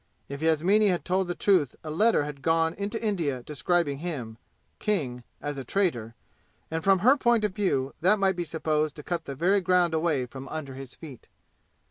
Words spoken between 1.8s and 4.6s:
a letter had gone into India describing him,